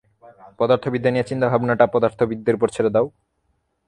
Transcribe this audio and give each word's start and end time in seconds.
পদার্থবিদ্যা 0.59 1.11
নিয়ে 1.13 1.29
চিন্তাভাবনাটা 1.29 1.85
পদার্থবিদদের 1.93 2.57
ওপর 2.57 2.69
ছেড়ে 2.75 2.93
দাও। 2.95 3.07